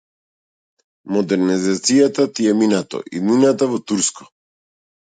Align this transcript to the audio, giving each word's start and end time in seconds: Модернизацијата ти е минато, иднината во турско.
Модернизацијата 1.17 2.27
ти 2.39 2.51
е 2.55 2.57
минато, 2.65 3.05
иднината 3.23 3.73
во 3.75 3.83
турско. 3.89 4.31